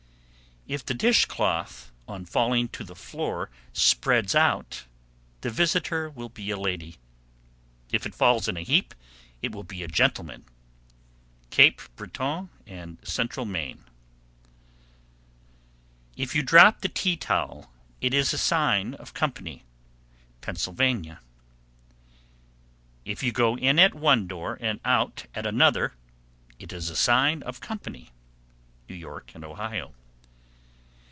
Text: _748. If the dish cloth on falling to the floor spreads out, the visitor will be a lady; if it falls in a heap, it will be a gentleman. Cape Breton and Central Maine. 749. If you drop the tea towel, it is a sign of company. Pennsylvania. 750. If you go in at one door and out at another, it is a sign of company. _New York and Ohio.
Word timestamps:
_748. 0.65 0.79
If 0.79 0.85
the 0.85 1.07
dish 1.07 1.25
cloth 1.25 1.91
on 2.07 2.23
falling 2.25 2.69
to 2.69 2.83
the 2.85 2.95
floor 2.95 3.49
spreads 3.73 4.35
out, 4.35 4.85
the 5.41 5.49
visitor 5.49 6.09
will 6.09 6.29
be 6.29 6.49
a 6.49 6.55
lady; 6.55 6.97
if 7.91 8.05
it 8.05 8.15
falls 8.15 8.47
in 8.47 8.55
a 8.55 8.61
heap, 8.63 8.93
it 9.41 9.51
will 9.51 9.63
be 9.65 9.83
a 9.83 9.89
gentleman. 9.89 10.45
Cape 11.49 11.81
Breton 11.97 12.49
and 12.65 12.99
Central 13.03 13.45
Maine. 13.45 13.83
749. 16.11 16.11
If 16.15 16.35
you 16.35 16.43
drop 16.43 16.79
the 16.81 16.89
tea 16.89 17.17
towel, 17.17 17.73
it 17.99 18.13
is 18.13 18.31
a 18.31 18.37
sign 18.37 18.93
of 18.93 19.15
company. 19.15 19.65
Pennsylvania. 20.39 21.19
750. 23.05 23.11
If 23.11 23.23
you 23.23 23.31
go 23.33 23.57
in 23.57 23.77
at 23.79 23.95
one 23.95 24.25
door 24.27 24.57
and 24.61 24.79
out 24.85 25.25
at 25.33 25.45
another, 25.47 25.95
it 26.59 26.71
is 26.71 26.89
a 26.89 26.95
sign 26.95 27.41
of 27.43 27.59
company. 27.61 28.11
_New 28.87 28.97
York 28.97 29.31
and 29.33 29.43
Ohio. 29.43 29.95